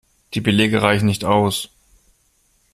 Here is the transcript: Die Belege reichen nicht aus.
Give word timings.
Die 0.33 0.41
Belege 0.41 0.81
reichen 0.81 1.05
nicht 1.05 1.25
aus. 1.25 1.69